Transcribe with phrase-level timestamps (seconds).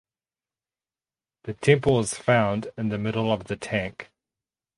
[1.43, 4.09] The temple is found in the middle of the tank.